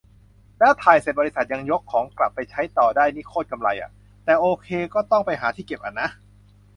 [0.59, 3.91] แล้วถ่ายเสร็จบริษัทยังยกของกลับไปใช้ต่อได้นี่โคตรกำไรอะ
[4.25, 6.09] แต่โอเค ก็ต้องไปหาที่เก็บอะนะ